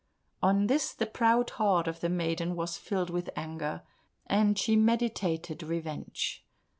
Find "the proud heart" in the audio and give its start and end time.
0.93-1.87